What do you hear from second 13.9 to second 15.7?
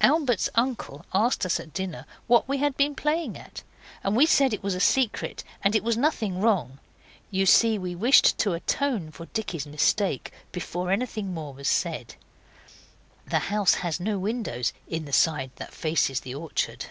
no windows in the side